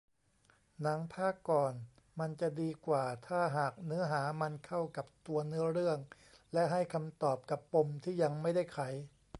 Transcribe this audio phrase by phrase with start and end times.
[0.81, 1.73] หนังภาคก่อน
[2.19, 5.99] มันจะดีกว่าถ้าหากเนื้อหามันเข้ากับตัวเนื้อเรื่อง
[6.53, 8.79] และให้คำตอบกับปมที่ยังไม่ได้ไข